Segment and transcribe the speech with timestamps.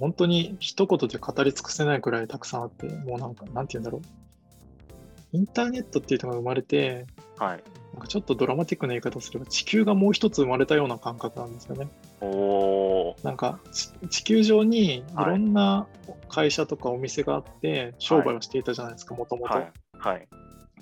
[0.00, 4.00] 本当に一言で語り尽くせないくらいたくさんあって、もうなんか、なんて言うんだろう。
[5.32, 7.06] インターネットっていうのが生まれて、
[7.38, 7.62] はい。
[7.92, 11.88] なんかちょっとドラマティックな言い方をすれば、地球がもう一つ生まれたような感覚なんですよね。
[12.20, 13.24] おー。
[13.24, 15.86] なんかち地球上にいろんな
[16.28, 19.54] 会社とかお店があって商売をしていたじゃないですか、もともと。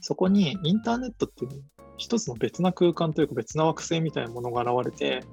[0.01, 1.63] そこにインターネットっていう
[1.97, 5.25] 一つの別な空間というか別な惑星みたいなものが現れて。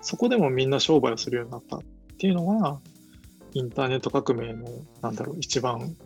[0.00, 1.80] そこでもみんな商売をするようになったっ
[2.18, 2.80] ていうのが、
[3.52, 4.68] インターネット革命の、
[5.02, 5.96] なんだろう、一番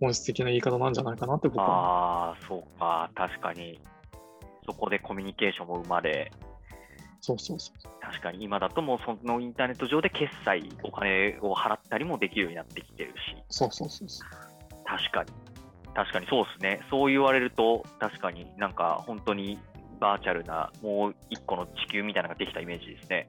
[0.00, 1.66] 本質的な言い方なんじゃないかなって僕は。
[1.66, 3.10] ああ、そうか。
[3.14, 3.80] 確かに。
[4.66, 6.30] そこでコミュニケーションも生まれ、
[7.20, 7.88] そうそうそう。
[8.00, 13.16] 確かに今だともうそのインターネット上で決済、お金を払ったりもできるようになってきてるし、
[13.48, 14.28] そうそうそうそう。
[14.84, 15.30] 確かに。
[15.94, 16.80] 確かにそうですね。
[16.90, 19.58] そう言われると、確かになんか本当に
[20.00, 23.28] バーチャルなもう一個の地球みたいなのができたイメージですね。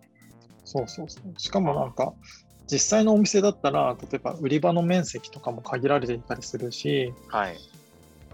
[0.66, 1.34] そうそうそう。
[1.40, 2.14] しかもなんか、
[2.72, 7.58] 実際のお店だったら、例えば売り場の面積とかも限られていたりするし、はい。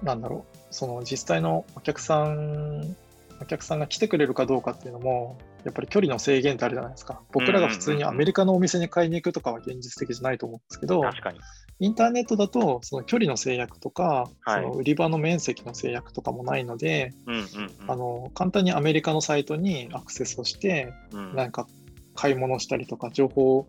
[0.03, 2.95] なんだろう、その実際のお客さん、
[3.42, 7.22] お客さんが来てくれるかどうかっていうのも、やっぱり距離の制限ってあるじゃないですか。
[7.31, 11.39] 僕らが普通にアメリカのお店に買いに行くとかは現実的じゃないと思うんですけど、確かに。
[11.80, 17.92] インターネットだと、その距離の制約とか、はいその売り場の面積の制約とかもないので、うんうんうん。
[17.92, 21.67] あの簡単にアメリカのサイトにアクセスをして、うんなんか
[22.16, 23.67] 買い物したりとか、情報を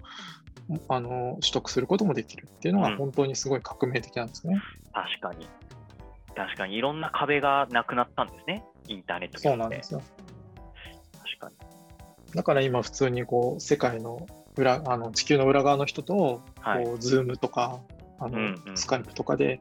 [0.88, 4.60] あの取得することもできるっていうのうんが本当にすごい革命的なんですね。
[4.92, 5.46] 確かに。
[6.34, 8.64] 確かにいろんな壁がなくなったんですね。
[8.88, 10.02] インターネットそうなんですよ。
[11.24, 12.34] 確かに。
[12.34, 16.84] だから今普通にこう世界の裏あの地球の裏側の人とこはい。
[16.84, 17.80] う、ズームとか
[18.18, 19.60] あの、うんうんスカイプとかで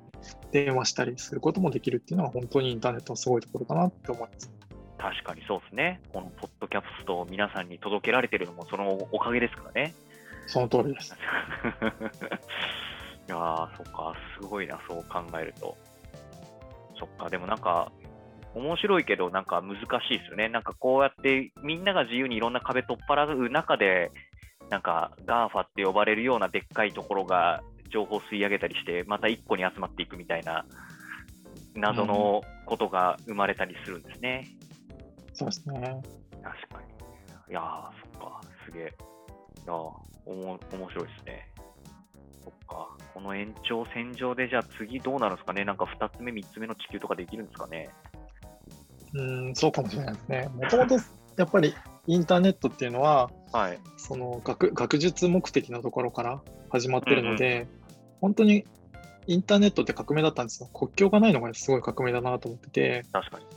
[0.52, 4.52] 電話したりすることもできるっていうのは本当にインターネットのすごいところかなって思います。
[4.98, 6.02] 確かにそうですね。
[6.14, 9.94] このポッドキャストを皆さんに届けられてるのもそのおかげですからね。
[10.48, 11.16] その通りです。
[13.28, 15.76] いやー、そっか、すごいな、そう考えると。
[17.00, 17.92] そっか、でもなんか、
[18.54, 20.48] 面白いけど、なんか難しいですよね。
[20.48, 24.12] なんかこうやってみんなが自由にいろんな壁取っ払う中で、
[24.70, 27.62] なんか GAFA って呼ばれるようなでっかいところが
[27.92, 30.66] 情報を吸い上げたりして、また一個に集まっていくみたいな
[31.76, 34.48] 謎のことが生まれたりするんですね。
[35.34, 36.02] そうですね。
[36.42, 36.82] 確か
[37.48, 37.52] に。
[37.52, 38.94] いやー、そっか、すげえ。
[39.66, 39.76] いやー、
[40.26, 41.50] おも面白いですね。
[42.44, 47.90] そっか、この延長線上で、じゃあ次どうなるんですかね、なんか2つ目、3つ目の地球とかできるんですかね？
[49.14, 50.50] うん、そうかもしれないですね。
[50.54, 50.96] もともと
[51.38, 51.74] やっぱり
[52.06, 53.80] インターネットっていうのは、はい。
[53.98, 57.68] その学学術目的のところから始まってるので、
[58.22, 58.66] 本当に
[59.28, 60.70] インターネットって革命だったんですよ。
[60.74, 63.46] 国境がないのがすごい革命だなと思ってて、確かに。
[63.46, 63.50] や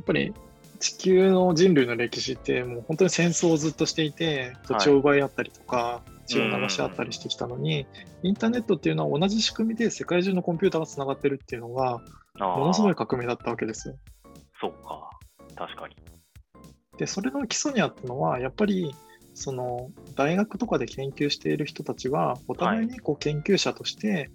[0.00, 0.34] っぱり
[0.78, 7.86] 地球の人類の歴史ってもう本当に戦争をずっとしていて、土地を奪い合ったりとか、血を流し合ったりしてきたのに、
[8.22, 12.00] インターネットっていうのは同じ仕組みで世界中のコンピューターがつながってるっていうのが、
[12.38, 13.96] ものすごい革命だったわけですよ。
[14.60, 15.10] そうか。
[15.56, 15.96] 確かに。
[16.98, 18.94] で、それの基礎にあったのは、やっぱり、
[19.34, 24.30] その大学とかで研究している人たちは、お互いにこう研究者として、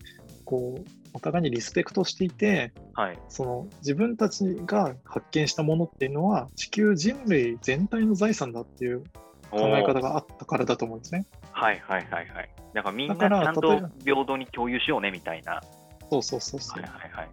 [0.50, 3.20] こうお互いにリスペクトしていて、はい。
[3.30, 9.04] その自分たちが発見したものっていうのは、地球人類全体の財産だっていう
[9.52, 11.28] 考え方があったからだと思うんですね。
[11.52, 12.50] はいはいはいはい。
[12.74, 15.62] だからみんなちゃんと平等に共有しようねみたいな。
[16.10, 16.90] そうそうそうそうはい。
[16.90, 17.30] はいはい。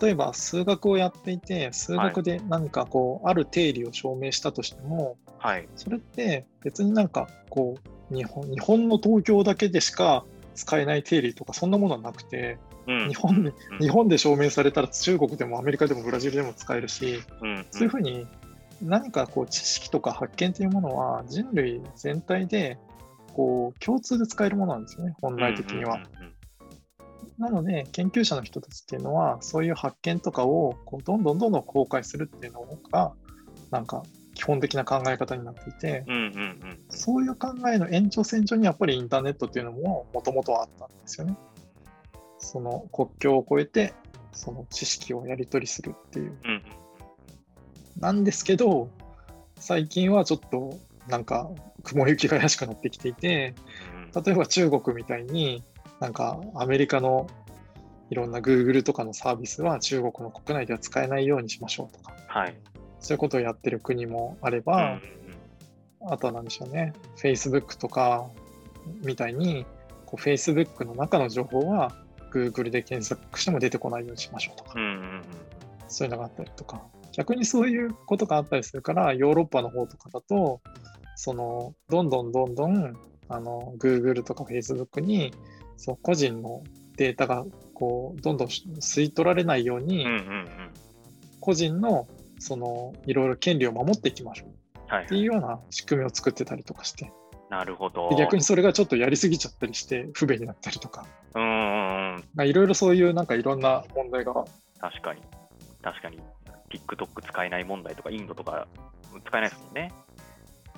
[0.00, 5.68] 例えば数学をやっていて、数学で何かこう、ある定理を証明したとしても、はい。
[5.74, 7.76] それって別になんかこ
[8.10, 10.24] う日本、日本の東京だけでしか
[10.54, 13.08] 使えない定理とかそんなものはなくて、うん。
[13.08, 13.78] 日本でうん。
[13.78, 17.66] 日本で証明されたら中国でもアメリカでもブラジルでも使えるし、うん。
[17.70, 18.26] そういうふうに
[18.82, 22.78] 何かこう知識とか発見というものは人類全体で
[23.34, 25.96] こう共通で使えるものなんですよね、本来的には。
[25.96, 26.32] うんうんうんうん。
[27.38, 33.12] なので、研究者の人たちっていうのは、そういう発見とかをこうどんどんどんどん公開するっていうのが、
[33.70, 34.02] なんか
[34.40, 41.36] 基本的な考え方になっていて、うんうんうんうんそういう考えの延長線上にやっぱりインターネットっていうのももともとあったんですよね。
[42.38, 43.94] その国境を越えて、
[44.32, 46.38] その知識をやり取りするっていう。
[46.44, 46.62] うんうん
[47.98, 48.88] なんですけど、
[49.56, 51.50] 最近はちょっとなんか
[51.82, 53.54] 雲行きが怪しくなってきていて、
[54.14, 55.62] うん例えば中国みたいに
[56.00, 57.28] なんかアメリカの
[58.08, 62.56] いろんな Google とかのサービスは中国の国内では使えないようにしましょうとか、はい。
[63.00, 65.02] そういうことをやってる国もあれうんば、うん
[66.02, 68.26] あとは何でしょうね、Facebook とか
[69.04, 69.66] みたいに
[70.06, 71.92] こう Facebook の中の情報は
[72.32, 74.74] Google で検索しても出てこないようにしましょうとか、
[75.88, 76.82] そういうのがあったりとか、
[77.12, 80.62] 逆にそういうことがあったりするから、ヨーロッパの方とかだと、
[81.16, 82.96] そのどんどんどんどん
[83.28, 85.34] あの Google とか Facebook に
[85.76, 86.62] そう個人の
[86.96, 87.44] データが
[87.74, 90.06] こうどんどん吸い取られないように。
[91.40, 92.06] 個人の
[92.40, 94.48] そのいろいろ権利を守っていきましょう
[94.92, 97.12] はいっていうような仕組みを作ってたりとかして
[97.50, 98.10] なるほど。
[98.10, 101.04] で逆にそれがちょっとやりすぎちゃったりして不便になったりとか
[101.34, 102.24] うんうんうん。
[102.34, 104.32] まあいろいろそういうなんかいろんな問題が
[104.80, 105.22] 確かに。
[105.82, 106.20] 確かに。
[106.70, 108.68] TikTok 使えない問題とか、インドとか
[109.26, 109.92] 使えないですもんね。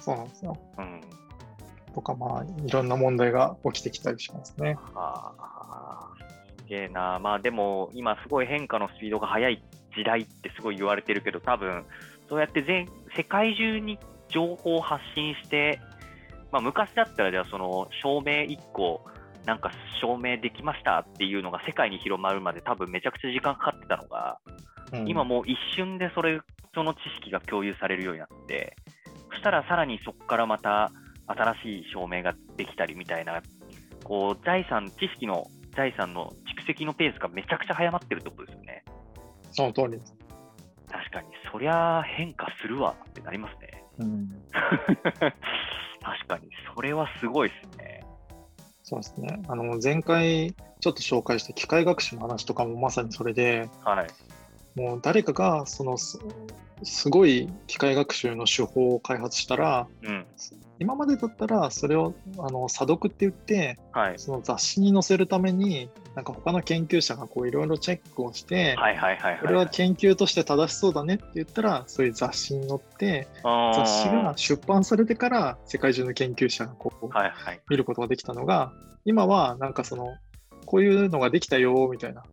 [0.00, 1.00] そうなんですようん。
[1.94, 4.78] とかまあいろんな問題が起きてきたりしますね。
[4.94, 6.31] ああ、す
[6.68, 7.18] げえな。
[7.18, 9.62] まあでも、今すごい変化のスピードが速い
[9.96, 11.84] 時代ってすごい言われてるけど、多分
[12.28, 13.98] そうやって全世界中に
[14.28, 15.80] 情報を発信して、
[16.50, 19.04] まあ、昔だったらじゃあその証明1個、
[19.44, 19.70] なんか
[20.00, 24.38] 証明できましたっていうのが世界に広まるまで多分めちゃくちゃ時間かかってたのが、
[24.92, 26.38] うん今もう一瞬でそれ
[26.74, 28.76] その知識が共有されるようになって、
[29.30, 30.92] そしたらさらにそこからまた
[31.26, 33.42] 新しい証明ができたりみたいな、
[34.04, 36.32] こう財産、知識の財産の
[36.62, 38.84] 蓄積のペースがめちゃくちゃ早まってるってことですよね。
[39.50, 40.14] その通りです。
[40.90, 43.84] 確かに、そりゃ変化するわってなりますね。
[43.98, 48.04] うん、 確かに、それはすごいですね。
[48.82, 49.42] そうですね。
[49.48, 54.06] あの前回ちょっと紹介した機械学習の話とかもまさにそれで、はい。
[54.74, 56.18] もう誰かがそのす
[56.84, 60.26] すごい機械学習の手法を開発したら、うん。
[60.78, 64.18] 今までだったらそれをあの査読って言って、はい。
[64.18, 68.76] その雑誌に載せるために、なんか他の研究者がこういろいろチェックをして。
[69.40, 77.60] これは研究として正しそうだねって言ったら、そういう雑誌に載って、雑雑誌が出版されてから世界中の研究者がこうはいはい。
[77.68, 78.72] 見ることができたのが、
[79.04, 80.16] 今はなんかその、
[80.66, 82.24] こういうのができたよみたいな、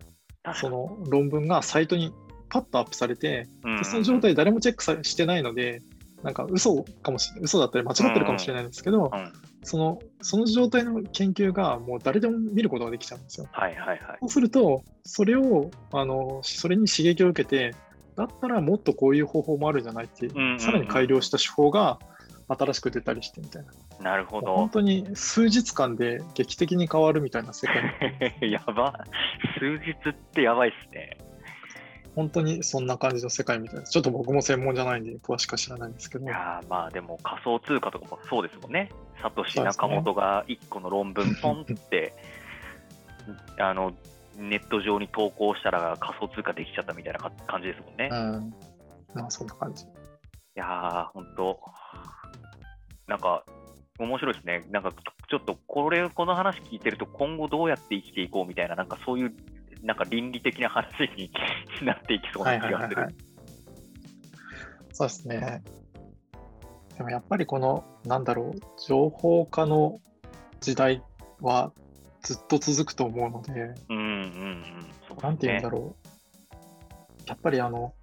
[0.56, 2.14] その論文がサイトに
[2.50, 3.48] パッとアップされて、
[3.84, 5.82] その状態誰もチェックさしてないので、
[6.24, 13.48] なんか嘘かもしれない、嘘だったり間違ってるかもしれないんですけど、うんそのその状態の研究がもう誰でも見ることができちゃうんですよ。
[13.52, 14.00] はいはいはい。
[14.22, 17.76] そうすると、それを、あの、それに刺激を受けて、
[18.16, 22.00] だったらもっとこういう方法もあるんじゃないって、んうんうんさらに改良した手法が
[22.48, 23.66] 新しく出たりしてみたい
[24.00, 24.12] な。
[24.12, 24.70] なるほど本。
[24.70, 27.76] 当に数日間で劇的に変わるみたいな世界、
[28.50, 28.94] やば。
[29.60, 31.18] 数日ってやばいっすね。
[32.20, 33.92] 本当にそんな感じの世界みたいです。
[33.94, 38.92] ちょっと僕も専門じゃないんで、詳しくは知らないんですけどい、やーまあでも仮想通貨とかもそうですもんね。
[39.22, 42.14] サトシ・中本が1個の論文 ポンって
[43.58, 43.94] あの
[44.38, 48.08] ネット上に投稿したら仮想通貨できちゃったみたいなか感じですもんね。
[48.08, 48.54] いうん、
[49.14, 49.86] まあそんな感じ。
[50.60, 51.60] やー、本当
[53.08, 53.44] なんか
[53.98, 54.66] 面白いですね。
[54.70, 59.34] なんかちょっとこれ、この話聞いてると今後どうやって生きていこうみたいな、なんかそういう
[59.82, 60.86] なんか倫理的な話
[61.16, 61.32] に
[61.86, 63.16] なっていきそうはない気がするはいはいはい。。
[64.94, 65.64] そうですね。
[66.98, 70.02] でもやっぱりこの、なんだろう、情報化の
[70.60, 71.02] 時代
[71.40, 71.72] は
[72.24, 74.64] ずっと続くと思うので、うんうんうん。
[75.08, 76.10] そうねなんて言うんだろう。
[77.28, 77.94] やっぱりあの、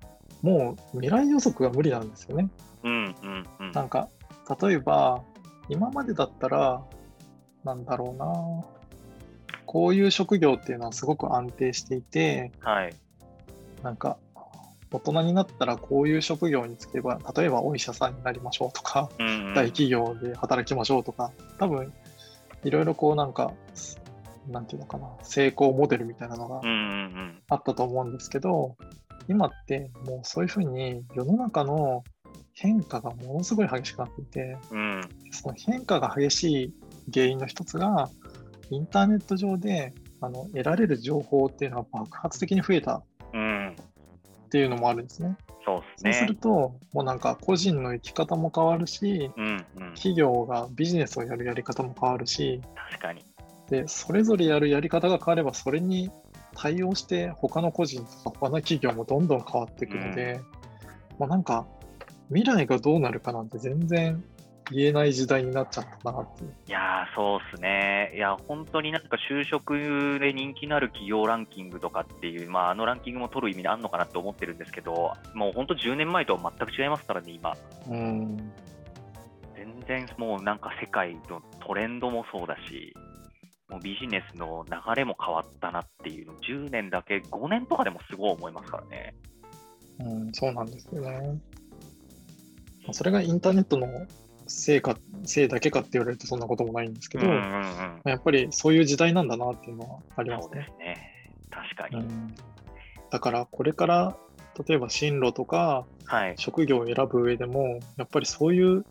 [0.41, 2.49] もう未来予測が無理なんですよね。
[2.85, 3.73] うんうんうん。
[3.73, 4.09] なんか、
[4.63, 5.23] 例えば、
[5.69, 6.83] 今までだったら、
[7.65, 8.76] なんだろうな、
[9.67, 12.95] こういう職業っていうのはすごく安定していて、はい。
[13.83, 14.17] なんか、
[14.91, 21.93] 大人になったらこういう職業に就けば、例えばお医者さんになりましょうとか、うんうん大企業で働きましょうとか、多分、
[22.65, 23.53] いろいろこうなんか、
[24.49, 26.61] なんていうのかな、成功モデルみたいなのが。
[27.49, 28.77] あったと思うんですけど、
[29.29, 32.05] 今ってもうそういうふうに世の中の
[32.53, 36.75] 変化がものすごい激しくなっていて、うんその変化が激しい
[37.13, 38.09] 原因の一つが、
[38.71, 43.77] インターネット上であの得られる情報っていうのが爆発的に増えたうん。
[44.47, 45.37] っていうのもあるんですね。
[45.65, 46.13] そうですね。
[46.13, 46.51] そうすると、
[46.93, 49.95] もうなんか個人の生き方も変わるし、うんうん。
[49.95, 53.25] 企業がビジネスをやるやり方も変わるし、確かに。
[53.69, 56.11] で、それぞれやるやり方が変われば、それに
[56.55, 60.41] 対応して、他の個人とか他の企業もどんどん変わっていくので、
[61.19, 61.67] まあなんか、
[62.29, 64.25] 未来がどうなるかなんて全然
[64.73, 68.13] 言えない時代になっちゃったなっていやー、そうっすね。
[68.15, 77.57] いや、本当になんか就職で人気のある企業ランキングとかっていう、まあ、あのランキングも取る意味あるのかなって思ってるんですけど、もう本当10年前とは全く違いますからね、今。
[77.89, 78.53] うん。
[79.57, 82.93] 全然もうなんか世界のトレンドもそうだし、
[83.69, 89.15] もうビジネスの流れも変わったなっていうの、10年だけ、5年とかでもすごい思いますからね。
[90.01, 91.41] うん、そうなんですよね。
[92.85, 93.87] まあそれがインターネットの
[94.47, 98.01] せいか、せいだけかって言われるとそんなこともないんですけど、うんうんまうん。
[98.05, 100.69] あやっぱりそういう時代なんだなっていうのはありますね。
[100.71, 101.33] すね。
[101.51, 102.05] 確かに。
[102.05, 102.35] うん、
[103.11, 104.17] だからこれから
[104.67, 106.35] 例えば進路とかはい。
[106.37, 108.85] 職業を選ぶ上でもやっぱりそういう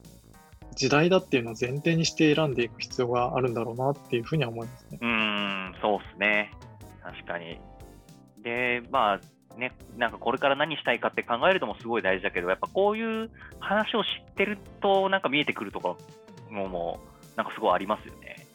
[0.75, 4.99] 時代だっていうのを前提にして選んでいく必要があるんだろうなっていうふうには思いますね。
[5.01, 6.51] うーん、そうですね。
[7.01, 7.57] 確かに。
[8.43, 9.21] で、まあ、
[9.57, 15.97] ね、なんかこれから何したいかって考えるのもすごい大事だけど、やっぱこういう話を知ってると、なんか見えてくるとこ
[16.49, 16.99] ろも、も
[17.33, 18.45] うなんかすごいありますよね。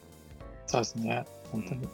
[0.67, 1.87] そうですね、本当に。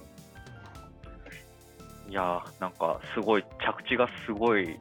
[2.09, 4.79] いやー、なんかすごい、着地がすごい、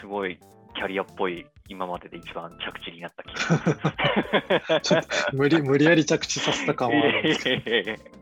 [0.00, 0.38] すごい
[0.74, 7.70] キャリアっぽい、今までで一番着地になった気がすちょっと無理無理やり着地させた感はあるんですけど。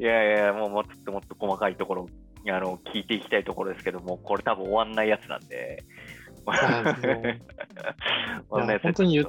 [0.00, 2.08] いやいや、もうもっともっと細かいところ
[2.48, 5.84] あの聞いていきたいところですけども、これ多分終わんないやつなんで。
[8.48, 9.26] 本当に言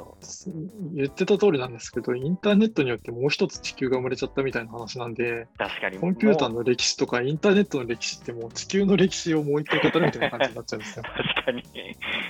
[0.94, 11.03] 言ってた通りなんですけど、インターネットによってもう一つ地球が生まれちゃったみたいな話なんで、確かにコンピューターの歴史とかインターネットの歴史ってもう地球の歴史をもう一回語るみたいな感じになっちゃうんですよ。
[11.44, 11.63] 確かに。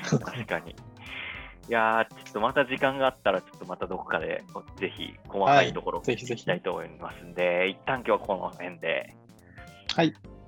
[0.03, 0.71] 確かに。
[0.71, 4.43] いやー、ちょっとまた時間があったら、ちょっとまたどこかで、
[4.77, 9.13] ぜひ細かいところをぜひぜひ聞きたいと思いますんで、一旦今日はこの辺で。
[9.95, 10.13] はい。